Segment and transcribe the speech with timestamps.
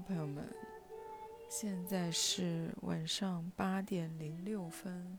[0.00, 0.44] 朋友们，
[1.48, 5.18] 现在是晚上八点零六分，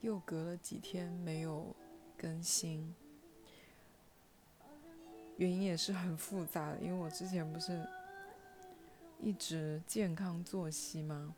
[0.00, 1.74] 又隔了几天没有
[2.16, 2.94] 更新，
[5.36, 7.84] 原因也是很复杂的，因为我之前不是
[9.20, 11.34] 一直健康作息吗？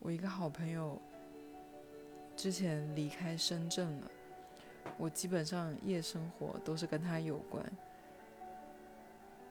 [0.00, 1.00] 我一个好朋友
[2.36, 4.10] 之前离开深圳了，
[4.98, 7.64] 我基本上夜生活都是跟他有关。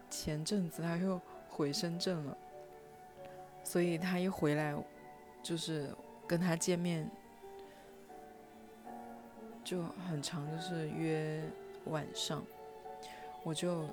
[0.10, 1.20] 前阵子他又
[1.54, 2.36] 回深圳了，
[3.64, 4.76] 所以他一回来，
[5.44, 5.96] 就是
[6.28, 7.08] 跟他见面
[9.64, 11.44] 就很长，就是约
[11.86, 12.44] 晚上。
[13.44, 13.88] 我就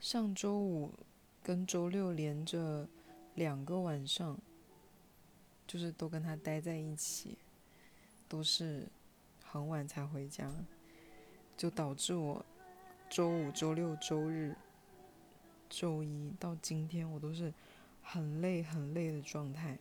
[0.00, 0.90] 上周五
[1.40, 2.88] 跟周六连着
[3.36, 4.36] 两个晚上，
[5.64, 7.38] 就是都跟他待在一起，
[8.28, 8.88] 都是
[9.44, 10.50] 很晚才回家，
[11.56, 12.44] 就导致我。
[13.10, 14.56] 周五、周六、周日、
[15.68, 17.52] 周一到今天，我都是
[18.02, 19.78] 很累、很累的状态。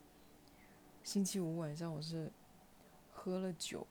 [1.03, 2.31] 星期五晚上我是
[3.12, 3.86] 喝了酒，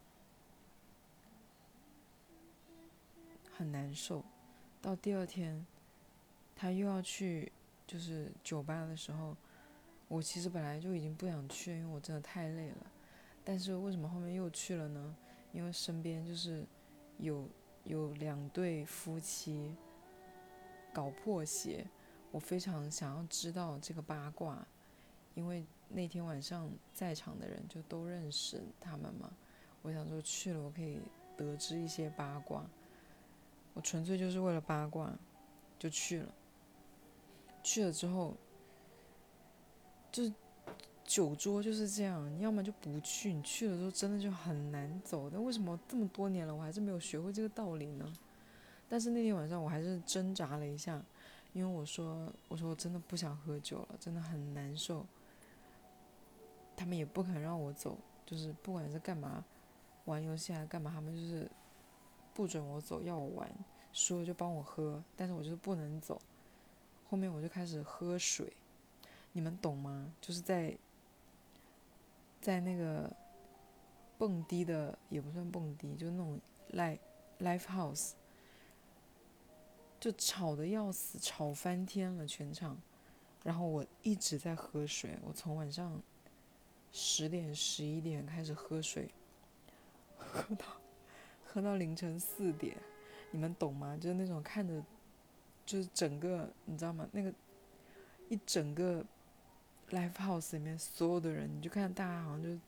[3.52, 4.24] 很难受。
[4.80, 5.66] 到第二天，
[6.56, 7.52] 他又要去
[7.86, 9.36] 就是酒吧的时候，
[10.08, 12.86] 我其实本来就已经不想去，因为我真的太累了。
[13.44, 15.16] 但是为什么后面又去了呢？
[15.52, 16.64] 因为身边就是
[17.18, 17.48] 有。
[17.84, 19.74] 有两对夫妻
[20.92, 21.86] 搞破鞋，
[22.30, 24.66] 我非常想要知道这个八卦，
[25.34, 29.32] 因为那天晚上在场的人就都认识他们嘛。
[29.82, 31.00] 我想说去了，我可以
[31.36, 32.64] 得知一些八卦。
[33.74, 35.12] 我纯粹就是为了八卦
[35.78, 36.34] 就去了。
[37.62, 38.36] 去了之后，
[40.10, 40.32] 就。
[41.04, 45.28] 酒桌就是这样，你要么就不去，你去了之后真的就很难走。
[45.28, 48.10] 但为什么这么多年了，我还是没有学会这个道理呢？
[48.92, 51.02] 但是那天晚上我还是挣扎了一下，
[51.54, 55.06] 因为我说，我说我真的不想喝酒了，真的很难受。
[56.76, 59.42] 他们也不肯让我走，就是不管是干嘛，
[60.04, 61.50] 玩游戏还是干嘛，他们就是
[62.34, 63.50] 不准我走，要我玩，
[63.94, 66.20] 输了就帮我喝，但是我就是不能走。
[67.08, 68.52] 后面我就开始喝水，
[69.32, 70.12] 你们懂吗？
[70.20, 70.76] 就是在。
[72.42, 73.08] 在那个
[74.18, 76.40] 蹦迪的也不算蹦迪，就那种
[76.72, 76.98] live
[77.38, 78.14] live house，
[80.02, 82.76] 就吵得要死，吵翻天了全场。
[83.44, 86.02] 然后我一直在喝水，我从晚上
[86.90, 89.08] 十点十一点开始喝水，
[90.18, 90.66] 喝到
[91.44, 92.76] 喝到凌晨四点，
[93.30, 93.96] 你们懂吗？
[93.96, 94.82] 就是那种看着，
[95.64, 97.08] 就是整个你知道吗？
[97.12, 97.32] 那个
[98.28, 99.04] 一整个。
[99.90, 102.58] Live House 里面所有的人，你就看大家好像就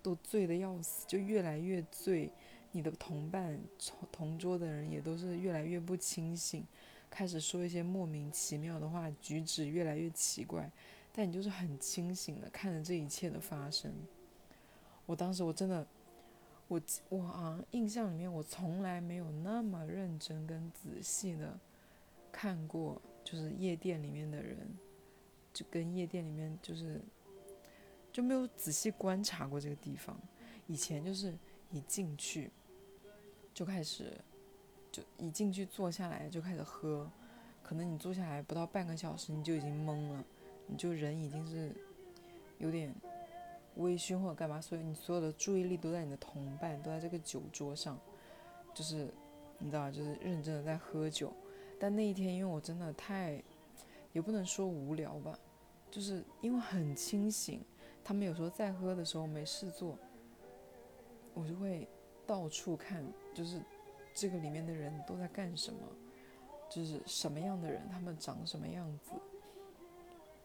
[0.00, 2.30] 都醉的要死，就越来越醉。
[2.72, 3.58] 你的同伴、
[4.12, 6.64] 同桌的人也都是越来越不清醒，
[7.10, 10.70] 开始说一些莫名其妙的话，举止越来越奇怪。
[11.12, 13.92] 但你就是很清醒的看着这一切的发生。
[15.06, 15.86] 我当时我真的，
[16.68, 21.58] 我我啊印象里面我从来没有那么认真跟仔细的
[22.30, 24.56] 看过，就是夜店里面的人。
[25.50, 27.00] 就跟夜店里面就是
[28.12, 30.16] 就没有仔细观察过这个地方，
[30.68, 31.36] 以前就是
[31.72, 32.48] 一进去
[33.58, 34.12] 就开始
[34.92, 37.10] 就一进去坐下来就开始喝，
[37.60, 40.24] 可能你坐下来不到半个小时你就已经懵了，
[40.68, 41.74] 你就人已经是
[42.58, 42.94] 有点
[43.74, 47.98] 微醺或者干嘛，所以你所有的注意力都在你的同伴都在这个酒桌上，
[48.72, 49.12] 就是
[49.58, 51.32] 你知道就是认真的在喝酒，
[51.80, 53.42] 但那一天因为我真的太
[54.12, 55.36] 也不能说无聊吧。
[55.90, 57.60] 就是因为很清醒，
[58.04, 59.98] 他们有时候在喝的时候没事做，
[61.34, 61.88] 我就会
[62.28, 63.60] 到处看，就是
[64.14, 65.80] 这个里面的人都在干什么，
[66.70, 69.12] 就是什么样的人，他们长什么样子，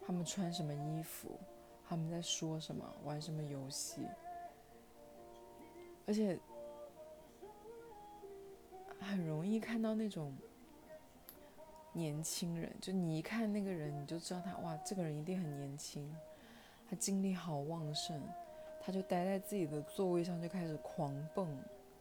[0.02, 1.38] 他们穿什么衣服，
[1.86, 4.08] 他们在说什么，玩什么游戏，
[6.08, 6.40] 而且
[9.00, 10.34] 很容易看到那种。
[11.96, 16.12] 年轻人，就你一看那个人，你就知道他哇，这个人一定很年轻，
[16.90, 18.20] 他精力好旺盛，
[18.86, 21.48] 他就待在自己的座位上就开始狂蹦，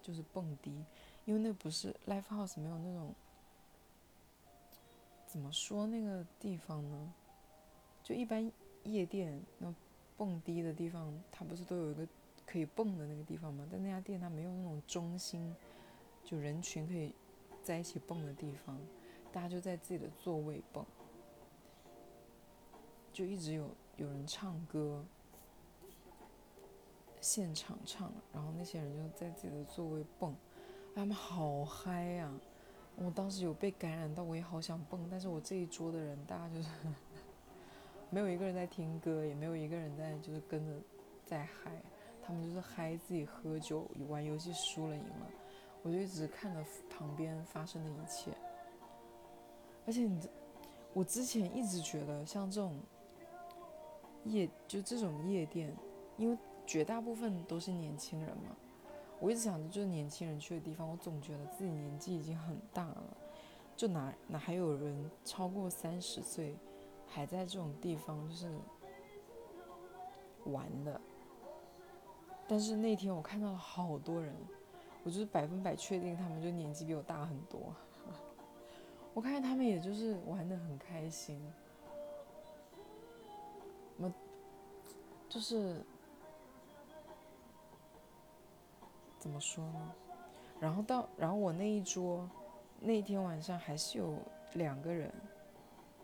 [0.02, 0.84] 就是蹦迪，
[1.25, 3.14] 因为那不是 live house 没有那种，
[5.26, 7.14] 怎么说那个地方呢？
[8.02, 8.50] 就一般
[8.82, 9.73] 夜店那
[10.17, 12.06] 蹦迪的地方，它不是都有一个
[12.44, 13.64] 可以蹦的那个地方吗？
[13.70, 15.55] 但那家店它没有那种中心，
[16.25, 17.14] 就人群可以
[17.62, 18.76] 在一起蹦的地方。
[19.32, 20.84] 大家就在自己的座位蹦，
[23.12, 25.02] 就一直有有人唱歌，
[27.22, 30.34] 现场唱，然后那些人就在自己的座位蹦，
[30.92, 32.30] 他们好嗨呀！
[32.96, 36.69] 我当时有被感染到，我也好想蹦，但是我这一桌的人，大家就是
[38.10, 40.72] 没有一个人在听歌，也没有一个人在就是跟着
[41.24, 41.80] 在嗨，
[42.20, 45.30] 他们就是嗨自己喝酒玩游戏输了赢了，
[45.82, 48.32] 我就一直看着旁边发生的一切。
[49.86, 50.28] 而且你，
[50.92, 52.78] 我之前一直觉得像这种
[54.24, 55.74] 夜就这种夜店，
[56.19, 56.36] 因为
[56.67, 58.56] 绝大部分都是年轻人嘛。
[59.20, 63.17] 我一直想着就是年轻人去的地方，我总觉得自己年纪已经很大了，
[63.76, 66.56] 就哪哪还有人超过三十岁
[67.06, 68.50] 还在这种地方就是
[70.47, 71.00] 玩的。
[72.49, 74.35] 但是那天我看到了好多人，
[75.05, 77.61] 我就是百分百确定他们就年纪比我大很多。
[79.15, 81.41] 我看见他们也就是玩的很开心，
[83.99, 84.11] 我
[85.29, 85.81] 就是。
[89.22, 89.92] 怎么说呢？
[90.58, 92.28] 然后到，然后我那一桌，
[92.80, 94.16] 那天晚上还是有
[94.54, 95.12] 两个人，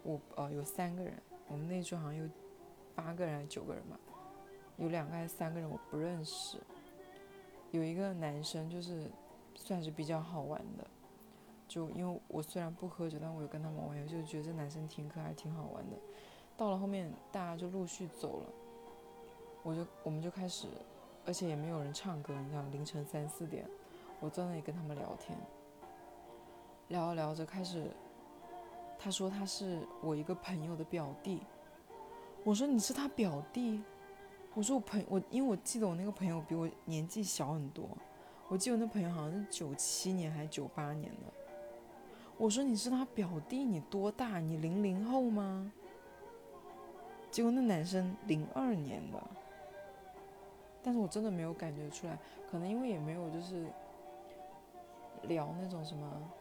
[0.04, 1.12] 我呃有三个人，
[1.48, 2.28] 我们那一桌好像有
[2.94, 3.98] 八个人还是九个人吧，
[4.76, 6.58] 有两个还是三个人我不认识，
[7.72, 9.10] 有一个男生就是
[9.56, 10.86] 算是比较好玩的，
[11.66, 15.96] 就因为我虽然不喝酒，但我有跟他们玩游，就觉得这男生挺可爱，挺好玩的。
[16.56, 18.46] 到了后面大家就陆续走了，
[19.64, 20.68] 我就我们就开始。
[21.28, 23.69] 而且也没有人唱歌，你知道，凌晨三四点，
[24.19, 25.38] 我在那里跟他们聊天，
[26.88, 27.90] 聊着聊着开始，
[28.98, 31.42] 他说他是我一个朋友的表弟，
[32.44, 33.82] 我说你是他表弟，
[34.54, 37.86] 我说我朋我因为我记得我那个朋友比我年纪小很多，
[38.48, 41.30] 我记得我那朋友好像是九七年还是九八年的，
[42.38, 44.40] 我说你是他表弟，你多大？
[44.40, 45.70] 你零零后吗？
[47.30, 49.22] 结果那男生零二年的。
[50.82, 52.19] 但是我真的没有感觉出来，
[52.50, 53.66] 可能因为也没有就是
[55.25, 56.32] 聊那种什么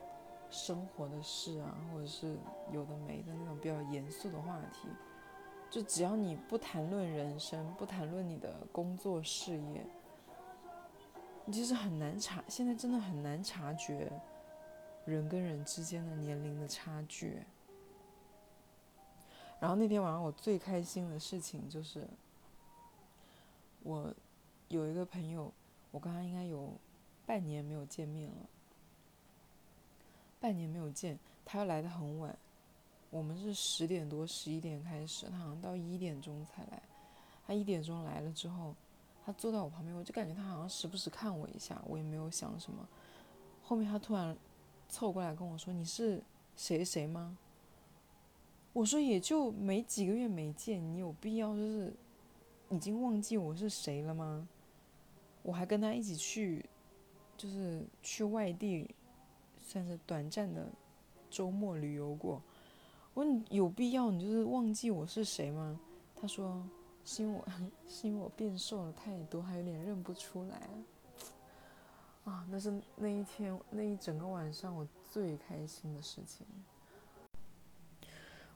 [0.50, 2.38] 生活的事啊，或者是
[2.72, 4.88] 有的没的那种比较严肃的话题。
[5.70, 9.86] 就只要你不谈论人生，不谈论你的工作事业，
[11.44, 14.10] 你其实很难察，现在真的很难察觉
[15.04, 17.42] 人跟人之间的年龄的差距。
[19.60, 22.08] 然后那天晚上我最开心的事情就是
[23.82, 24.14] 我。
[24.70, 25.52] 有一个朋友，
[25.92, 26.74] 我跟他应该有
[27.26, 28.36] 半年没有见面了。
[30.40, 32.38] 半年没有见，他又来的很晚。
[33.10, 36.82] 我们是十点多、十一点开始，他好像到一点钟才来。
[37.46, 38.76] 他一点钟来了之后，
[39.26, 42.88] 他坐在我旁边，我就感觉他好像时不时看我一下，我也没有想什么。
[43.64, 44.38] 后面他突然
[44.90, 46.22] 凑过来跟我说：“你是
[46.58, 47.38] 谁谁吗？”
[48.74, 51.94] 我说：“也就没几个月没见，你有必要就是
[52.70, 54.48] 已经忘记我是谁了吗？”
[55.48, 56.66] 我还跟他一起去，
[57.38, 58.94] 就是去外地，
[59.64, 60.68] 算是短暂的
[61.30, 62.42] 周末旅游过。
[63.14, 65.80] 我问有必要你就是忘记我是谁吗？
[66.18, 66.62] 他说
[67.06, 67.48] 是因为我
[67.88, 70.68] 是因为我变瘦了太多，还有点认不出来。
[72.26, 76.46] 啊，那是那一天那一整个晚上我最开心的事情。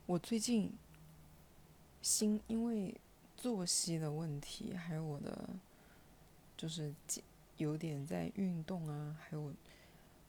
[0.06, 0.74] 我最近
[2.02, 2.94] 心因为
[3.38, 5.48] 作息的问题，还有我的。
[6.62, 6.94] 就是
[7.58, 9.52] 有点在运动啊，还有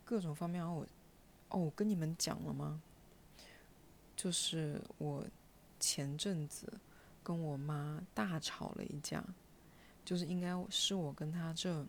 [0.03, 0.67] 各种方面。
[0.67, 0.87] 我
[1.51, 2.81] 哦，我跟你们讲了吗？
[4.17, 5.23] 就是我
[5.79, 6.73] 前阵子
[7.23, 9.23] 跟我妈大吵了一架，
[10.07, 11.85] 就是应该是我跟她这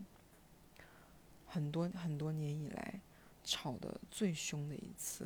[1.47, 2.99] 很多很多年以来
[3.45, 5.25] 吵的最凶的一次。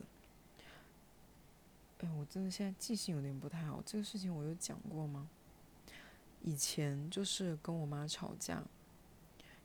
[2.01, 3.81] 哎，我真的现在记性有点不太好。
[3.83, 5.27] 这个事情我有讲过吗？
[6.43, 8.63] 以前就是跟我妈吵架。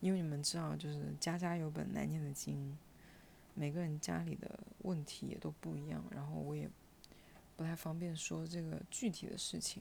[0.02, 2.76] 因为你们知道，就是家家有本难念的经，
[3.54, 6.02] 每个人家里的问题也都不一样。
[6.11, 6.68] 然后我也
[7.56, 9.80] 不太方便说这个具体的事情。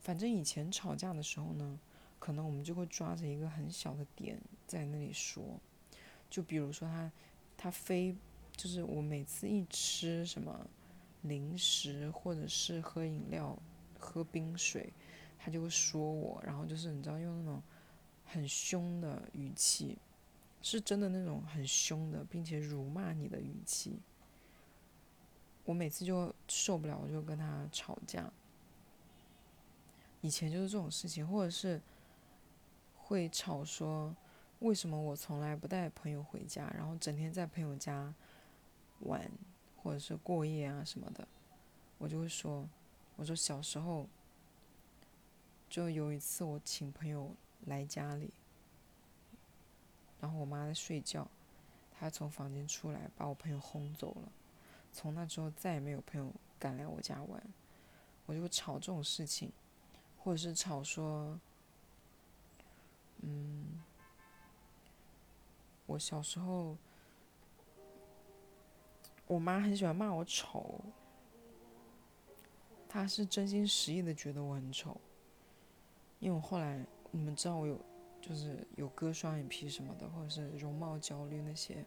[0.00, 1.80] 反正以前吵架的时候呢，
[2.18, 5.58] 可能我们就会抓着一个很小的点在那里说。
[6.28, 7.10] 就比如说他，
[7.56, 8.14] 他非
[8.54, 10.68] 就是我每次一吃什么
[11.22, 13.58] 零食或者是喝饮料、
[13.98, 14.92] 喝冰水，
[15.38, 16.38] 他就会说我。
[16.44, 17.62] 然后就是你知道用那种。
[18.30, 19.96] 很凶的语气，
[20.60, 23.98] 是真的那种很凶的，并且辱骂你的语气。
[25.64, 28.30] 我每次就受不了，我就跟他吵架。
[30.20, 31.80] 以前就是这种事情，或者是
[32.96, 34.14] 会吵说
[34.58, 38.12] 为什么我从来不带朋友回家，然后整天在朋友家
[39.00, 39.30] 玩
[39.76, 41.26] 或者是过夜啊什么的，
[41.96, 42.68] 我就会说，
[43.16, 44.06] 我说小时候
[45.70, 47.34] 就有一次我请朋友。
[47.68, 48.32] 来家里，
[50.20, 51.28] 然后我妈在睡觉，
[51.92, 54.32] 她从房间出来，把我朋友轰走了。
[54.92, 57.42] 从那之后，再也没有朋友敢来我家玩。
[58.26, 59.52] 我就会吵这种事情，
[60.18, 61.38] 或者是吵说，
[63.20, 63.82] 嗯，
[65.86, 66.76] 我小时候，
[69.26, 70.80] 我妈很喜欢骂我丑，
[72.88, 75.00] 她是真心实意的觉得我很丑。
[76.20, 77.78] 因为我后来，你们知道我有，
[78.20, 81.84] 就是有割双眼皮什么的，或者是容貌焦虑那些，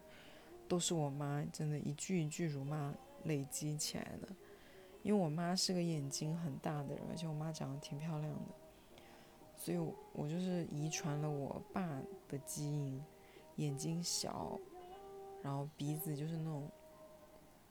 [0.68, 4.28] 都是我妈真的一句一句辱骂累积起来的。
[5.02, 9.04] 因为我妈是个眼睛很大的人，而且我妈长得挺漂亮的，
[9.56, 9.78] 所以
[10.12, 13.04] 我就是遗传了我爸的基因，
[13.56, 14.58] 眼睛小，
[15.42, 16.70] 然后鼻子就是那种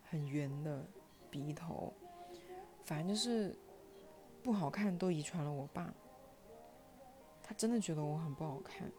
[0.10, 0.86] 很圆的
[1.30, 1.94] 鼻头，
[2.84, 3.58] 反正就是
[4.44, 5.94] 不好看都遗传了我爸。
[7.52, 8.90] 他真的觉得我很不好看，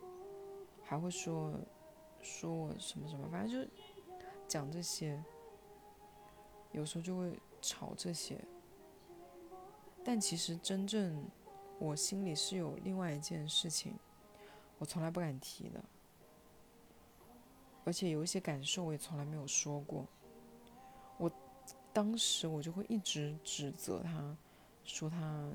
[0.85, 1.59] 还会说
[2.21, 3.73] 说我什么什么，反正就
[4.47, 5.19] 讲这些，
[6.73, 7.39] 有时候就会。
[7.65, 8.45] 吵这些，
[10.05, 11.25] 但其实真正
[11.79, 13.95] 我心里是有另外一件事情，
[14.79, 15.81] 我从来不敢提的，
[17.85, 20.05] 而且有一些感受我也从来没有说过。
[21.19, 21.31] 我
[21.93, 24.37] 当时我就会一直指责他，
[24.83, 25.49] 说他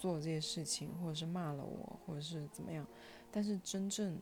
[0.00, 2.86] 做这些事情，或者是骂了我，或者是怎么样。
[3.30, 4.18] 但是真正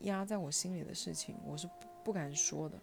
[0.00, 1.70] 压在我心里的事情，我是
[2.04, 2.76] 不敢说的。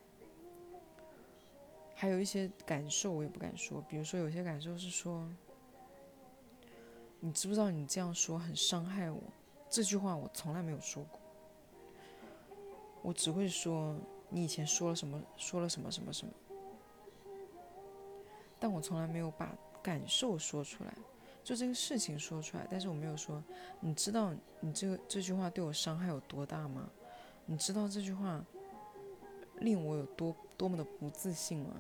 [1.94, 5.30] 还有一些感受我也不敢说，比如说有些感受是说，
[7.20, 9.22] 你知不知道你这样说很伤害我？
[9.70, 11.20] 这句话我从来没有说过，
[13.02, 13.96] 我只会说
[14.30, 16.34] 你以前说了什么，说了什么什么什么，
[18.60, 20.94] 但我从来没有把感受说出来，
[21.44, 23.44] 就这个事情说出来，但是我没有说，
[23.80, 26.90] 你知道你这个这句话对我伤害有多大吗？
[27.46, 28.44] 你知道这句话？
[29.60, 31.76] 令我有多多么的不自信吗！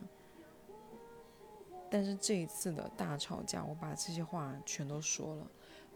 [1.89, 5.47] 但是这一次的大吵架，我把这些话全都说了，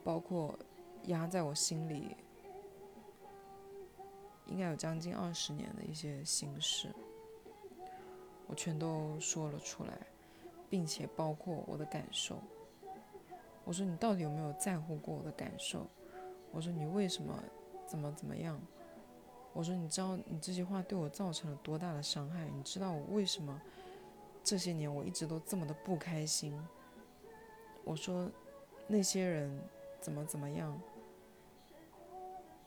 [0.04, 0.58] 包括
[1.04, 2.18] 压在我心里
[4.48, 6.94] 应该有将近二十年的一些心事，
[8.48, 9.98] 我全都说了出来，
[10.70, 12.42] 并且包括我的感受。
[13.68, 15.86] 我说你到底有没有在乎过我的感受？
[16.54, 17.44] 我说你为什么
[17.86, 18.58] 怎么怎么样？
[19.52, 22.48] 我说：“你知道你这些话对我造成了多大的伤害？
[22.56, 23.62] 你知道我为什么
[24.42, 26.58] 这些年我一直都这么的不开心？”
[27.84, 28.32] 我说
[28.88, 29.60] ：“那些人
[30.00, 30.80] 怎么怎么样？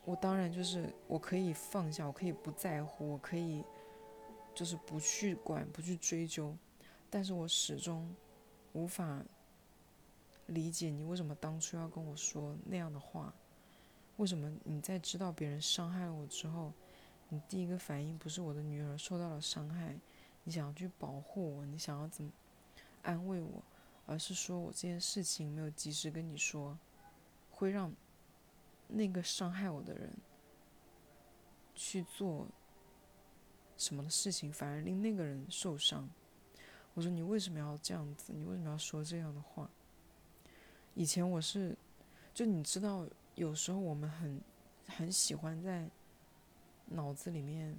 [0.05, 3.65] 我当然就是我可以放下，我可以不在乎，我可以
[4.55, 6.55] 就是不去管、不去追究，
[7.09, 8.15] 但是我始终
[8.73, 9.23] 无法
[10.51, 13.35] 理解你为什么当初要跟我说那样的话。”
[14.19, 16.75] 为什么你在知道别人伤害了我之后，
[17.31, 19.99] 你第一个反应不是我的女儿受到了伤害，
[20.45, 22.31] 你想要去保护我，你想要怎么
[23.01, 23.63] 安慰我，
[24.05, 26.79] 而是说我这件事情没有及时跟你说，
[27.51, 27.91] 会让
[28.89, 30.15] 那个伤害我的人
[31.75, 32.47] 去做
[33.79, 36.07] 什么的事情，反而令那个人受伤。
[36.93, 38.35] 我说你为什么要这样子？
[38.35, 39.71] 你为什么要说这样的话？
[40.95, 41.77] 以前我是，
[42.35, 43.09] 就你知道。
[43.37, 44.43] 有时候我们很
[44.87, 45.89] 很喜欢在
[46.87, 47.79] 脑子里面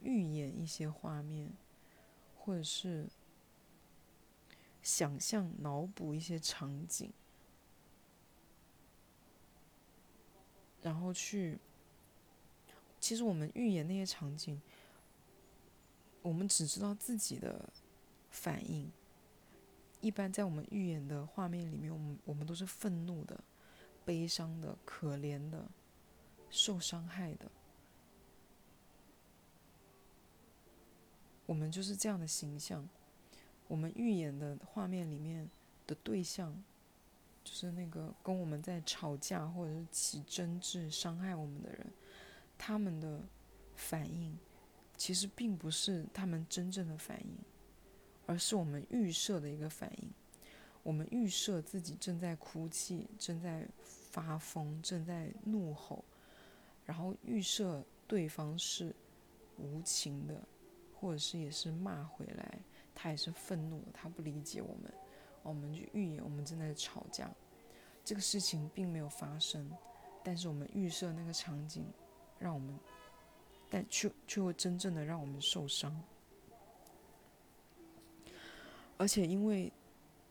[0.00, 1.52] 预演一些画面，
[2.38, 3.06] 或者是
[4.80, 7.12] 想象、脑补一些场景，
[10.80, 11.58] 然后去。
[12.98, 14.62] 其实我们预演那些场景，
[16.22, 17.70] 我们只知道自己的
[18.30, 18.90] 反应。
[20.06, 23.42] 一般在我们预演的画面里面，我们我们都是愤怒的。
[24.04, 25.66] 悲伤的、可怜的、
[26.48, 27.50] 受伤害的，
[31.44, 32.88] 我们就是这样的形象。
[33.66, 35.50] 我们预演的画面里面
[35.88, 36.54] 的对象，
[37.42, 41.92] 就是那个跟我们在吵架或者是起争执、伤害我们的人，
[42.56, 43.20] 他们的
[43.74, 44.38] 反应
[44.96, 47.36] 其实并不是他们真正的反应，
[48.26, 50.10] 而是我们预设的一个反应。
[50.82, 53.66] 我们预设自己正在哭泣，正在。
[54.16, 56.02] 发疯，正在怒吼，
[56.86, 58.96] 然后预设对方是
[59.58, 60.40] 无情的，
[60.98, 62.58] 或者是也是骂回来，
[62.94, 64.90] 他也是愤怒，他不理解我们，
[65.42, 67.30] 我们就预演我们正在吵架，
[68.02, 69.70] 这个事情并没有发生，
[70.24, 71.84] 但是我们预设那个场景，
[72.38, 72.74] 让我们，
[73.68, 75.94] 但却却会真正的让我们受伤，
[78.98, 79.72] 而且因为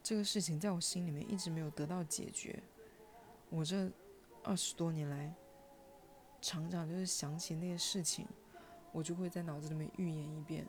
[0.01, 2.62] 这个事情在我心里面一直没有得到解决。
[3.50, 3.91] 我这
[4.43, 5.34] 二十多年来，
[6.41, 8.27] 常常就是想起那些事情，
[8.91, 10.67] 我就会在脑子里面预演一遍，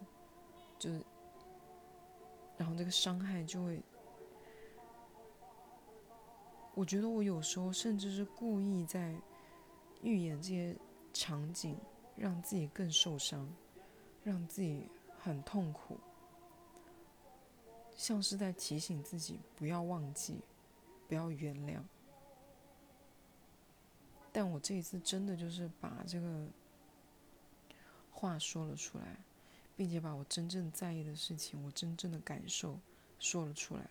[0.79, 1.03] 就是，
[2.57, 3.83] 然后这个伤害就会，
[6.75, 9.15] 我觉得我有时候甚至是故意在
[10.03, 10.77] 预演这些
[11.13, 11.77] 场景，
[12.15, 13.49] 让自己更受伤，
[14.23, 14.87] 让自己
[15.19, 15.99] 很痛苦，
[17.97, 20.41] 像是在提醒自己不要忘记，
[21.09, 21.81] 不要原谅。
[24.33, 26.47] 但我这一次真的就是把这个
[28.13, 29.17] 话说了出来，
[29.75, 32.79] 并且把我真正在意的事情、我真正的感受
[33.19, 33.89] 说了出来。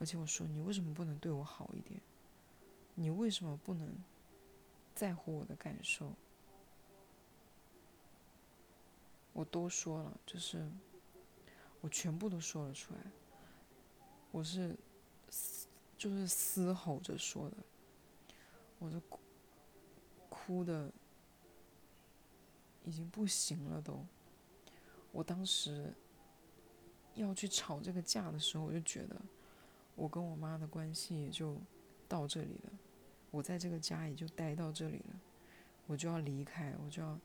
[0.00, 2.00] 而且我说：“你为什么不能对我好一点？
[2.96, 3.96] 你为什么不能
[4.92, 6.12] 在乎我的感受？”
[9.32, 10.68] 我都说了，就是
[11.84, 13.00] 我全部都说了出来。
[14.30, 14.74] 我是
[15.98, 17.56] 就是嘶吼着说的。
[18.78, 19.20] 我都哭，
[20.30, 20.90] 哭的
[22.84, 24.02] 已经不行了都。
[25.12, 25.92] 我当时
[27.16, 29.20] 要去吵这个架的时候，我就觉得
[29.94, 31.58] 我跟我妈的关系也就
[32.08, 32.72] 到这里了，
[33.30, 35.20] 我在这个家也就待到这里了，
[35.86, 37.20] 我就要离开，我就要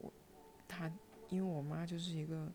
[0.00, 0.10] 我
[0.66, 0.90] 他，
[1.28, 2.52] 因为我妈就是一个，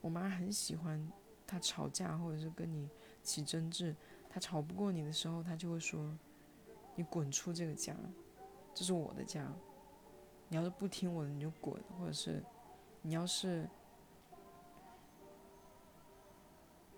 [0.00, 1.06] 我妈很喜欢
[1.46, 2.88] 她吵架或者是跟你
[3.22, 3.94] 起争执。
[4.28, 6.16] 她吵不过你的时候，她就会说
[6.94, 7.96] ：“你滚出这个家，
[8.74, 9.52] 这是我的家。
[10.48, 12.42] 你要是不听我的，你就滚；或者是
[13.02, 13.68] 你要是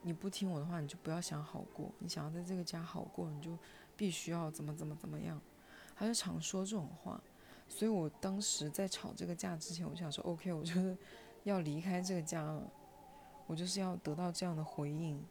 [0.03, 1.91] 你不听我的话，你就不要想好过。
[1.99, 3.59] 你想要在这个家好过，你就
[3.97, 5.41] 必须要怎么怎么怎么样。”
[5.97, 7.23] 她就常说这种话。
[7.69, 10.97] 所以我当时在吵这个架之前，我想说：“OK，我就是
[11.45, 12.71] 要离开这个家了，
[13.53, 15.23] 我就是要得到这样的回应。”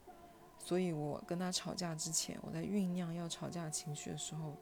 [0.63, 4.55] 所以我跟他吵架之前，我在酝酿要吵架情绪的时候，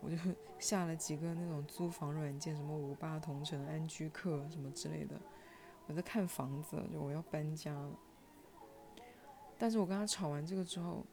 [0.00, 0.16] 我就
[0.58, 5.20] 下了几个那种租房软件，什么五八同城、安居客什么之类的。
[5.86, 7.90] 我在看房子，就我要搬家了。
[9.58, 11.04] 但是我跟他吵完这个之后，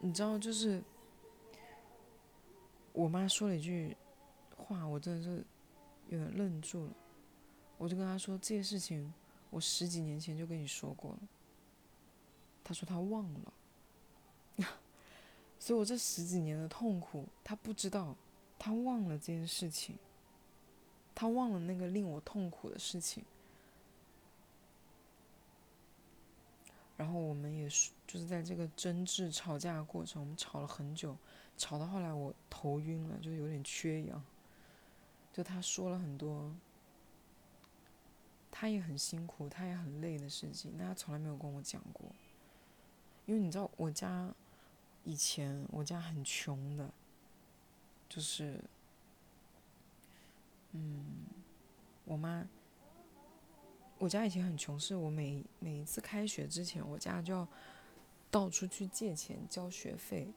[0.00, 0.82] 你知道，就是
[2.92, 3.96] 我妈说了一句
[4.56, 5.46] 话，我真的是
[6.08, 6.92] 有点愣住了。
[7.80, 9.10] 我就跟他说这些事情。
[9.48, 11.18] 我十几年前就跟你说过了。
[12.62, 13.52] 他说他忘了，
[15.58, 18.14] 所以我这十几年的痛苦，他不知道，
[18.58, 19.96] 他忘了这件事情，
[21.14, 23.24] 他忘了那个令我痛苦的事情。
[26.96, 31.16] 然后我们也是，就是在这个争执、吵架的过程，我们吵了很久，
[31.56, 34.22] 吵到后来我头晕了，就有点缺氧。
[35.32, 36.54] 就他说了很多。
[38.60, 42.04] 他也很辛苦，他也很累的事情，但他从来没有跟我讲过。
[43.24, 44.30] 因为你知道，我家
[45.02, 46.92] 以前我家很穷的，
[48.06, 48.62] 就是，
[50.72, 51.02] 嗯，
[52.04, 52.46] 我妈，
[53.96, 57.48] 我家以前很穷，是我每每一次开学之前，我家就要
[58.30, 60.30] 到处去借钱交学费。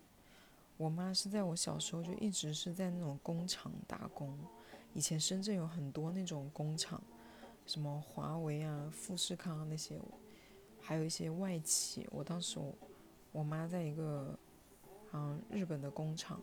[0.78, 4.40] 我妈是在我小时候就一直是在那种工厂打工，
[4.94, 7.04] 以前深圳有很多那种工厂。
[7.66, 10.00] 什么华为啊、富士康啊那些，
[10.82, 12.08] 还有一些外企。
[12.12, 12.74] 我当时我
[13.32, 14.38] 我妈在一个
[15.14, 16.42] 嗯日本的工厂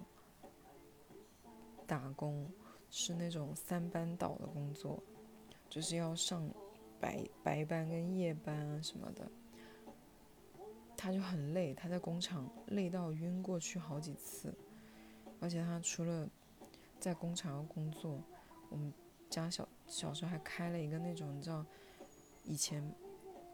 [1.87, 2.50] 打工，
[2.90, 5.02] 是那种三班倒的工作，
[5.68, 6.48] 就是要上
[6.98, 9.30] 白白班跟夜班啊什么的。
[10.96, 14.54] 他就很累，他在工厂累到晕过去好几次，
[15.40, 16.28] 而且他除了
[16.98, 18.22] 在工厂要工作，
[18.68, 18.92] 我们
[19.28, 19.68] 家小。
[19.90, 21.66] 小时候还开了一个那种，你知道，
[22.44, 22.81] 以前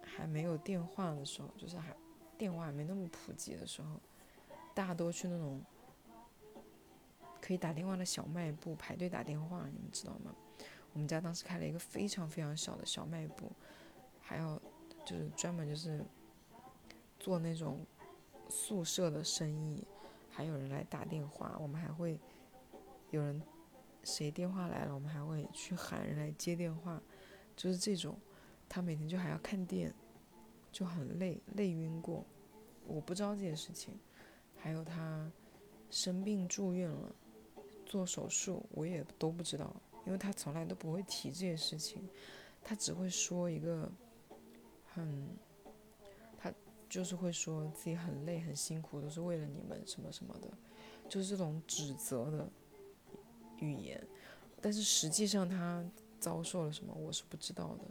[0.03, 1.97] 还没有电话的时候，就是还
[2.37, 3.99] 电话还没那么普及的时候，
[4.75, 5.63] 大家都去那种
[7.41, 10.35] 可以打电话的小卖部排队打电话，你们知道吗？
[10.93, 13.51] 我们家当时开了一个非常非常小的小卖部，
[14.21, 14.61] 还要
[15.07, 16.05] 就是专门就是
[17.19, 17.81] 做那种
[18.51, 19.83] 宿舍的生意，
[20.31, 22.21] 还有人来打电话，我们还会
[23.11, 23.41] 有人。
[24.07, 27.03] 谁电话来了，我们还会去喊人来接电话，
[27.57, 28.17] 就是这种。
[28.69, 29.93] 他每天就还要看店，
[30.71, 32.25] 就很累，累晕过。
[32.87, 33.99] 我不知道这件事情。
[34.57, 35.31] 还有他
[35.91, 37.15] 生病住院了，
[37.85, 42.09] 做手术，我也都不知道，因为他从来都不会提这些事情，
[42.63, 43.91] 他只会说一个
[44.93, 45.29] 很，
[46.39, 46.53] 他
[46.89, 50.49] 就是会说自己很累很辛苦，都是为了你们什么什么的，
[51.09, 52.49] 就是这种指责的。
[53.59, 54.03] 语言，
[54.61, 55.85] 但是实际上他
[56.19, 57.85] 遭受了什么，我是不知道的。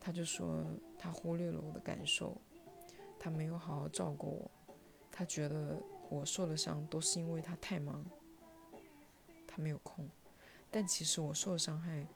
[0.00, 0.64] 他就说
[0.96, 2.36] 他忽略了我的感受，
[3.18, 4.50] 他没有好好照顾我，
[5.10, 8.04] 他觉得我受的伤都是因为他太忙，
[9.46, 10.08] 他没有空。
[10.70, 12.06] 但其实我受的伤害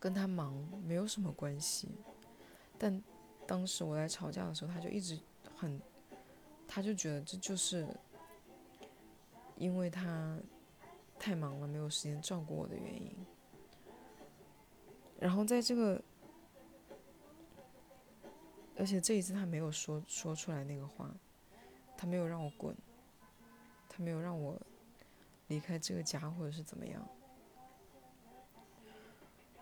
[0.00, 1.88] 跟他忙没有什么关系。
[2.78, 3.02] 但
[3.46, 5.18] 当时我在吵架的时候，他就一直
[5.54, 5.80] 很，
[6.66, 7.86] 他就觉得这就是
[9.56, 10.36] 因为他
[11.18, 13.14] 太忙了，没有时间照顾我的原因。
[15.18, 16.02] 然后在这个，
[18.76, 21.14] 而且这一次他没有说说出来那个话，
[21.96, 22.76] 他没有让我滚，
[23.88, 24.60] 他没有让我
[25.48, 27.06] 离开这个家或者是怎么样。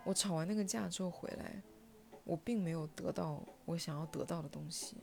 [0.03, 1.61] 我吵完那个架之后回来。
[2.27, 4.97] 我并没有得到我想要得到的东西。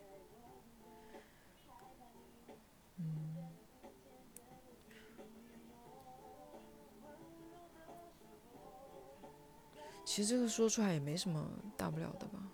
[10.14, 12.46] 其实这个说出来也没什么大不了的吧。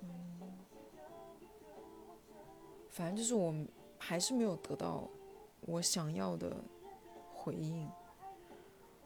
[0.00, 0.40] 嗯，
[2.88, 3.54] 反正就是我
[3.98, 5.06] 还是没有得到
[5.60, 6.56] 我想要的
[7.34, 7.86] 回应。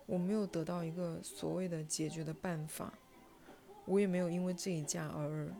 [0.06, 2.94] 我没有得到一个所谓的解决的办法，
[3.86, 5.52] 我也没有因为这一架而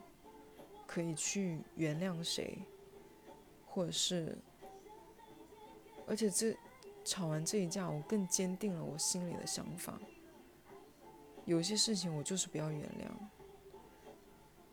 [0.87, 2.63] 可以去原谅谁，
[3.67, 4.39] 或者是，
[6.07, 6.57] 而且这
[7.11, 10.01] 吵完这一架，我更坚定了我心里的想法。
[11.45, 13.11] 有些事情我就是不要原谅，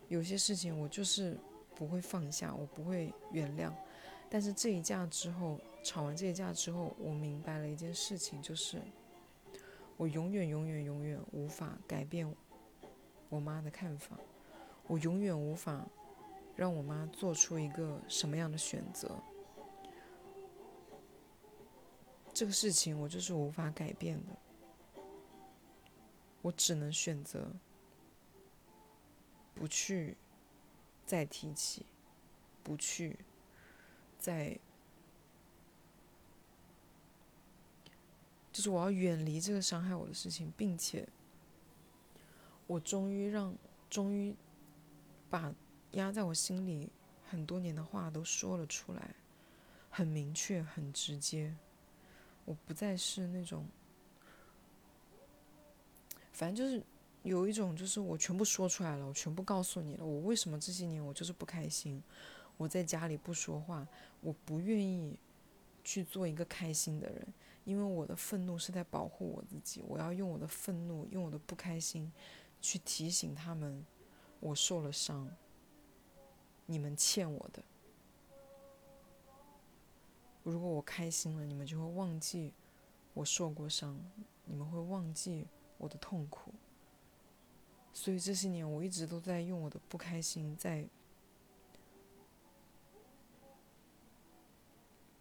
[0.06, 1.36] 有些事情我就是
[1.74, 3.72] 不会放下，我不会原谅。
[4.30, 8.80] 但是这一架之后，吵完这一架之后，我明白了一件事情，就是。
[9.96, 12.32] 我永远、永远、永远无法改变
[13.28, 14.16] 我妈的看法，
[14.86, 15.84] 我永远无法
[16.54, 19.10] 让我妈做出一个什么样的选择。
[22.38, 25.02] 这个事情我就是无法改变的，
[26.40, 27.50] 我只能选择
[29.56, 30.16] 不去
[31.04, 31.84] 再提起，
[32.62, 33.18] 不去
[34.20, 34.56] 再。
[38.52, 41.08] 就是我要远离这个伤害我的事情，并且，
[42.68, 43.52] 我终于让，
[43.90, 44.32] 终于
[45.28, 45.52] 把
[45.90, 46.88] 压在我心里
[47.28, 49.16] 很多年的话都说了出来，
[49.90, 51.56] 很明确，很直接。
[52.48, 53.66] 我不再是那种，
[56.32, 56.82] 反正就是
[57.22, 62.02] 有一种，就是我全部说出来了，我全部告诉你了，我为什么这些年我就是不开心，
[62.56, 63.86] 我在家里不说话，
[64.22, 65.14] 我不愿意
[65.84, 67.28] 去做一个开心的人。
[67.66, 72.10] 因为我的愤怒是在保护我自己，我要用我的愤怒，用我的不开心，
[72.62, 73.84] 去提醒他们，
[74.40, 75.28] 我受了伤，
[76.64, 77.62] 你们欠我的。
[80.50, 82.52] 如果我开心了，你们就会忘记
[83.14, 83.98] 我受过伤，
[84.44, 86.52] 你们会忘记我的痛苦。
[87.92, 90.86] 所以这些年，我一直都在用我的不开心在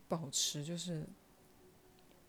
[0.08, 1.06] 保持，就是。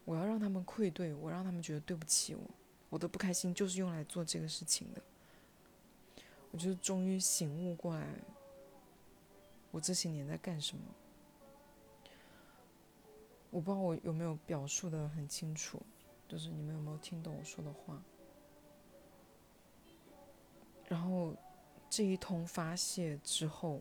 [0.05, 2.41] 我要让他们愧对我，让他们觉得对不起我。
[2.89, 5.03] 我的不开心就是用来做这个事情的。
[6.51, 8.15] 我就终于醒悟过来，
[9.71, 10.83] 我这些年在干什么。
[13.51, 15.81] 我不知道我有没有表述的很清楚，
[16.29, 18.03] 就是你们有没有听懂我说的话？
[20.87, 21.35] 然后
[21.89, 23.81] 这一通发泄之后，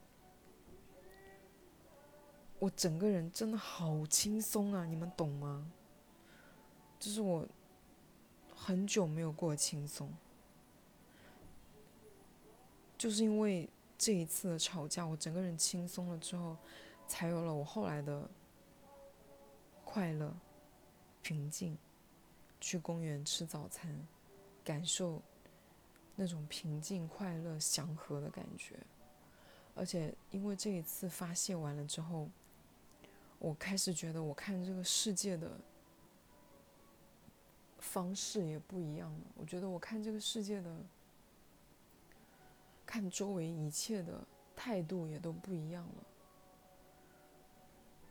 [2.60, 4.86] 我整个人真的好轻松啊！
[4.86, 5.72] 你们懂吗？
[7.00, 7.48] 就是我
[8.56, 10.12] 很久没有过轻松，
[12.98, 16.58] 就是因为这一次的吵架，我整个人轻松了之后，
[17.08, 18.30] 才有了我后来的
[19.98, 20.32] 快乐、
[21.24, 21.76] 平静。
[22.62, 23.90] 去公园吃早餐，
[24.64, 25.20] 感受
[26.16, 28.76] 那种平静、快乐、祥和的感觉。
[29.74, 32.30] 而且因为这一次发泄完了之后，
[33.40, 35.50] 我开始觉得我看这个世界的。
[37.80, 39.20] 方式也不一样了。
[39.36, 40.78] 我觉得我看这个世界的、
[42.86, 44.24] 看周围一切的
[44.56, 46.04] 态度也都不一样了。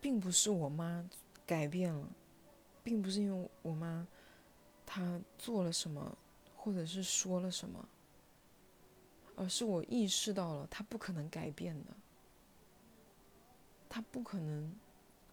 [0.01, 1.09] 并不是我妈
[1.47, 2.09] 改变了，
[2.83, 4.07] 并不是因为我妈
[4.85, 6.19] 她做了什么，
[6.57, 7.89] 或者是说了什么，
[9.37, 11.93] 而是我意识到了她不可能改变的，
[13.89, 14.75] 她不可能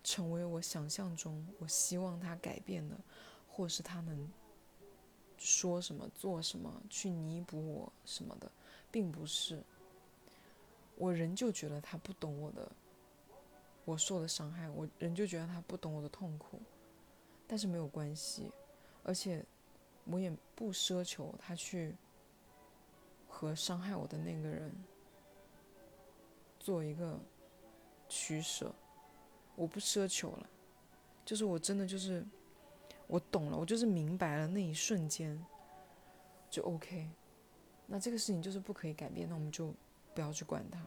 [0.03, 2.95] 成为我想象中我希望她改变的。
[3.55, 4.27] 或是他能
[5.37, 8.51] 说什么、做什么去弥补我什么的，
[8.89, 9.61] 并不是。
[10.95, 12.71] 我仍旧觉得他不懂我的，
[13.85, 16.61] 我受的伤害，我仍旧觉得他不懂我的痛苦。
[17.45, 18.49] 但是没有关系，
[19.03, 19.45] 而且
[20.05, 21.95] 我也不奢求他去
[23.27, 24.71] 和伤害我的那个人
[26.59, 27.19] 做一个，
[28.07, 28.73] 取舍，
[29.55, 30.49] 我不奢求了，
[31.25, 32.25] 就是我真的就是
[33.07, 35.37] 我懂了，我就是明白了那一瞬间
[36.49, 37.09] 就 OK。
[37.85, 39.73] 那这个事情就是不可以改变，那我们就
[40.15, 40.79] 不要去管它，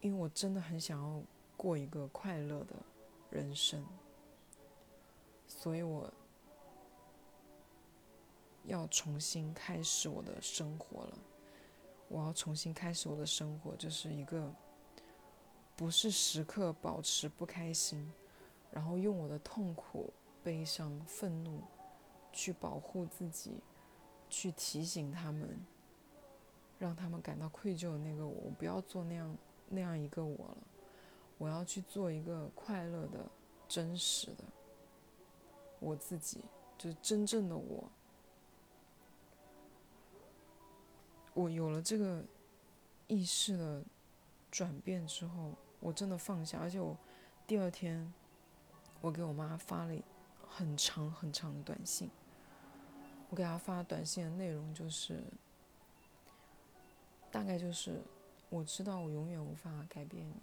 [0.00, 1.22] 因为我真的很想要
[1.56, 2.74] 过一个快乐的
[3.30, 3.84] 人生，
[5.46, 6.12] 所以我
[8.64, 11.18] 要重新开始我的生活了。
[12.08, 14.52] 我要重新开始我的生活，就是一个
[15.76, 18.12] 不是时刻保持不开心，
[18.70, 21.60] 然后用我的痛苦、悲伤、愤怒
[22.32, 23.60] 去保护自己。
[24.32, 25.58] 去提醒他们，
[26.78, 29.36] 让他们感到愧疚的那个我，我不要做那样
[29.70, 30.58] 那样一个我了。
[31.38, 33.24] 我要去做一个快乐的、
[33.66, 34.44] 真实的
[35.78, 36.44] 我自己，
[36.76, 37.90] 就是真正的我。
[41.32, 42.22] 我有了这个
[43.06, 43.82] 意识的
[44.50, 46.94] 转变之后，我真的放下，而且我
[47.46, 48.12] 第二天，
[49.00, 49.94] 我给我妈发了
[50.46, 52.10] 很长很长的短信。
[53.30, 55.22] 我给她发短信的内容就是，
[57.30, 58.02] 大概就是，
[58.50, 60.34] 我知道我永远无法改变你，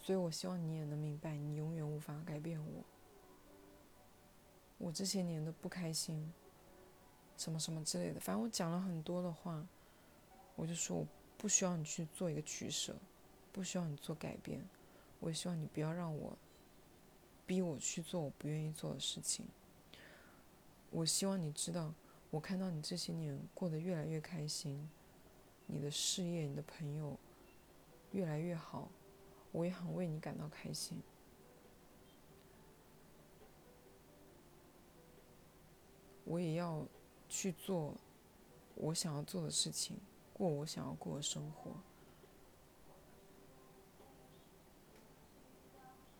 [0.00, 2.84] 所以我希望你也能明白，你永远无法改变我。
[4.76, 6.32] 我这些年的不开心，
[7.38, 9.66] 什么什么之类的，反正我讲了很多的话，
[10.54, 11.06] 我就说我
[11.38, 12.94] 不需要你去做一个取舍，
[13.50, 14.62] 不需要你做改变，
[15.20, 16.36] 我也希望你不要让我
[17.46, 19.46] 逼我去做我不愿意做的事情。
[20.90, 21.94] 我希望你知道，
[22.30, 24.90] 我看到你这些年过得越来越开心，
[25.74, 27.18] 你的事业、你的朋友
[28.12, 28.88] 越来越好，
[29.50, 31.02] 我也很为你感到开心。
[36.24, 36.86] 我也要
[37.28, 37.92] 去做
[38.76, 39.96] 我想要做的事情，
[40.32, 41.72] 过我想要过的生活。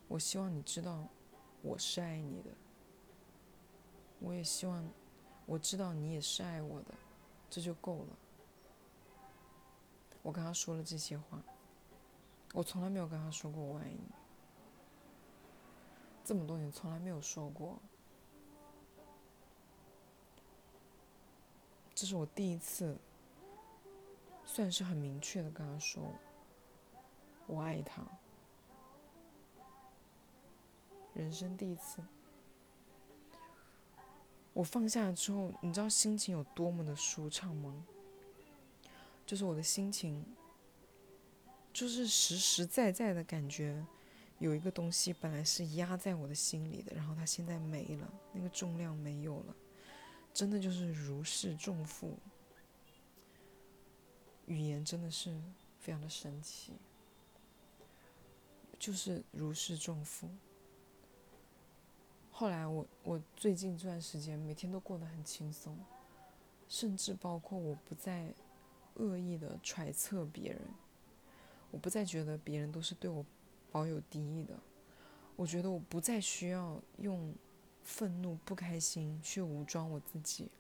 [0.09, 1.07] 我希望你知道，
[1.63, 2.51] 我是爱你的。
[4.19, 4.85] 我也希望，
[5.47, 6.95] 我知道你也是爱我的，
[7.49, 8.19] 这就够了。
[10.25, 11.39] 我跟他说了这些话，
[12.55, 14.01] 我从来没有跟他说过我爱你，
[16.25, 17.79] 这么多年从来没有说过，
[21.95, 22.97] 这是我第一次，
[24.47, 26.03] 算是很明确的跟他说，
[27.47, 28.03] 我爱他，
[31.13, 32.03] 人生第一次。
[34.55, 37.87] 我放下了之后，你知道心情有多么的舒畅吗？
[39.27, 40.25] 就是我的心情，
[41.73, 43.85] 就是实实在在的感觉，
[44.39, 49.57] 有一个东西本来是压在我的心里的，然后它现在没了，那个重量没有了，
[50.33, 52.19] 真的就是如释重负。
[54.47, 55.41] 语言真的是
[55.81, 56.75] 非常的神奇，
[58.79, 60.29] 就是如释重负。
[62.31, 65.79] 后来我我最近这段时间每天都过得很轻松，
[66.69, 68.35] 甚至包括我不在
[68.95, 70.61] 恶意的揣测别人，
[71.71, 73.25] 我不再觉得别人都是对我
[73.71, 74.59] 保有敌意的，
[75.37, 77.35] 我觉得我不再需要用
[77.83, 80.51] 愤怒、不开心去武装我自己，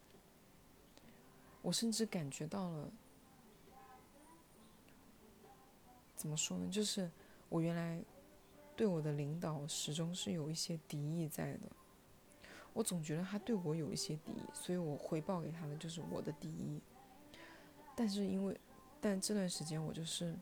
[1.63, 2.91] 我甚至感觉到了，
[6.15, 6.69] 怎么说呢？
[6.71, 7.11] 就是
[7.49, 8.03] 我原来。
[8.77, 11.71] 对我的领导始终是有一些敌意在的，
[12.73, 16.81] 我总觉得他对我有一些敌意，所以我回报给他的就是我的敌意。
[17.97, 18.59] 但是因为，
[19.01, 20.35] 但这段时间我就是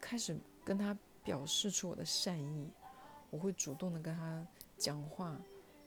[0.00, 2.70] 开始跟他表示出我的善意，
[3.30, 5.36] 我会主动的跟他讲话，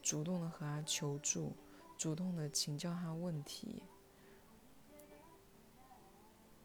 [0.02, 1.52] 主动的和他求助，
[1.96, 3.82] 主动的请教他问题。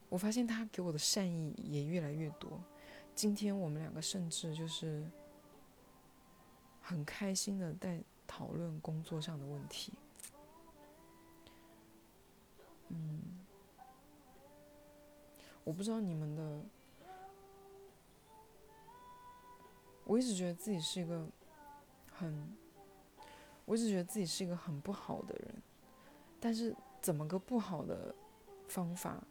[0.08, 2.60] 我发现他给我的善意也越来越多。
[3.14, 5.08] 今天我们两个甚至就是
[6.80, 9.92] 很开心的在讨论工作上的问题。
[12.88, 13.22] 嗯，
[15.64, 16.60] 我不知道你们的，
[20.04, 21.26] 我一直觉得自己是一个
[22.12, 22.56] 很，
[23.64, 25.54] 我一直觉得自己是一个很不好的人，
[26.40, 28.14] 但是怎么个不好的
[28.68, 29.22] 方法，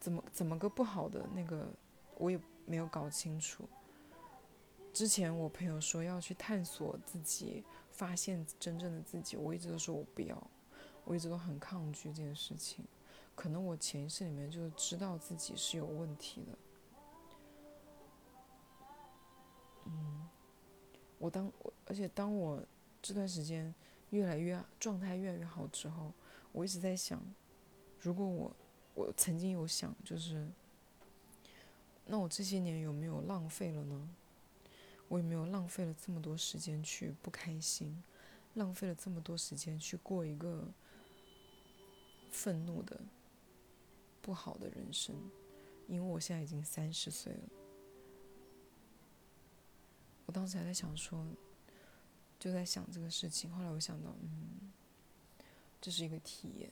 [0.00, 1.68] 怎么怎么个不好的那个，
[2.18, 2.40] 我也。
[2.68, 3.62] 没有搞清楚。
[4.92, 10.50] 之前我朋友说要去探索自己，发现真正的自己，我一直都说我不要，
[11.06, 12.84] 我一直都很抗拒这件事情。
[13.34, 16.58] 可能我潜意识里面就知道自己是有问题的。
[19.84, 20.28] 嗯，
[21.18, 21.50] 我当
[21.86, 22.62] 而且当我
[23.00, 23.74] 这段时间
[24.10, 26.12] 越来越状态越来越好之后，
[26.50, 27.22] 我一直在想，
[28.00, 28.56] 如果我
[28.94, 30.48] 我曾经有想，就是
[32.06, 34.08] 那我这些年有没有浪费了呢？
[35.08, 38.02] 我有没有浪费了这么多时间去不开心，
[38.54, 40.66] 浪费了这么多时间去过一个
[42.36, 43.00] 愤怒的、
[44.20, 45.16] 不好的人生？
[45.88, 47.48] 因为我现在已经三十岁了。
[50.26, 51.26] 我当时还在想说，
[52.38, 53.50] 就在想这个事情。
[53.50, 54.70] 后来我想到，嗯，
[55.80, 56.70] 这是一个体验。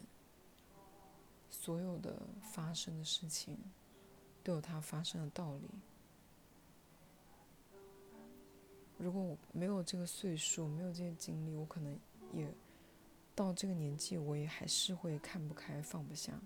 [1.48, 3.56] 所有的发生的事情，
[4.42, 5.70] 都有它发生的道理。
[8.98, 11.98] 如果我没有这个岁数，没有这些经历，我可能
[12.34, 12.52] 也
[13.34, 16.40] 到这个年纪，我也还是会看不开、放不下。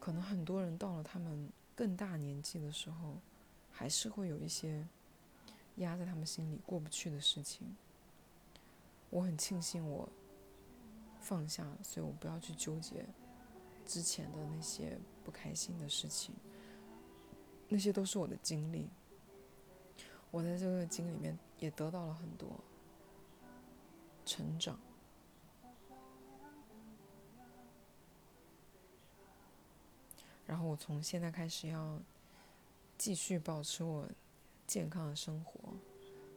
[0.00, 3.16] 可能很多人到了他们更大年纪的时候，
[3.70, 4.86] 还是会有一些
[5.76, 7.76] 压在他们心里过不去的事情。
[9.10, 10.08] 我很庆幸我
[11.20, 13.04] 放下，所以我不要去纠结
[13.86, 16.34] 之前的那些不开心的事情。
[17.68, 18.88] 那些都是我的经历。
[20.30, 22.48] 我在这个经历里面也得到了很多
[24.24, 24.78] 成长，
[30.48, 32.00] 然后我从现在开始要
[32.96, 34.08] 继续保持我
[34.66, 35.60] 健康的生活、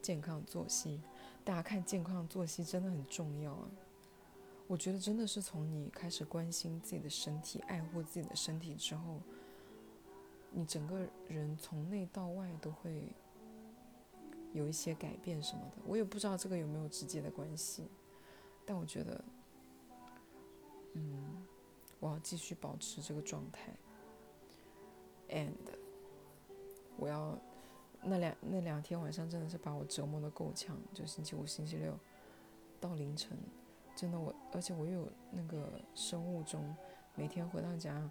[0.00, 1.00] 健康作息。
[1.44, 3.68] 大家看，健康作息真的很重要啊！
[4.68, 9.18] 我觉得真的是从你开始关心自己的身体、爱护自己的身体之后，
[10.50, 13.08] 你整个人从内到外都会。
[14.54, 17.88] 有一些改变什么的，我也不知道这个有没有直接的关系，
[18.66, 19.24] 但我觉得，
[20.92, 21.42] 嗯，
[21.98, 23.72] 我要继续保持这个状态
[25.32, 25.52] ，and
[26.96, 27.36] 我要
[28.02, 31.98] 那两那两天晚上真的是把我折磨的够呛，就星期五、星期六
[32.78, 33.36] 到凌晨，
[33.96, 36.76] 真的我，而且我又有那个生物钟，
[37.14, 38.08] 每天回到家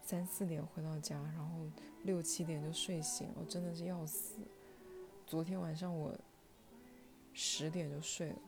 [0.00, 1.68] 三四点回到家，然后
[2.04, 4.40] 六七点就睡醒，我真的是要死。
[5.26, 6.16] 昨天晚上我
[7.32, 8.38] 十点就睡了，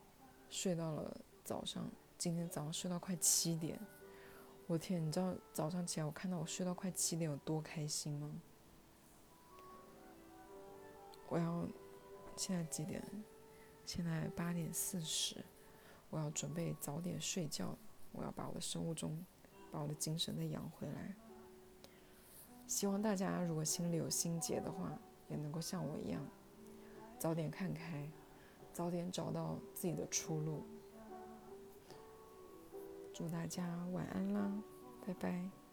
[0.49, 1.91] 睡到了早上。
[2.17, 3.79] 今天早上睡到快七点，
[4.67, 5.05] 我天！
[5.05, 8.31] 你知道早上起来我看到我睡到快七点有多开心吗？
[11.29, 11.69] 我要
[12.35, 13.03] 现在几点？
[13.85, 15.45] 现在八点四十，
[16.09, 17.77] 我要准备早点睡觉。
[18.13, 19.23] 我要把我的生物钟，
[19.71, 21.15] 把我的精神再养回来。
[22.67, 24.97] 希望大家如果心里有心结的话，
[25.29, 26.27] 也能够像我一样。
[27.19, 28.09] 早点看开，
[28.73, 30.63] 早点找到自己的出路。
[33.15, 34.51] 祝大家晚安啦，
[35.07, 35.64] 拜拜。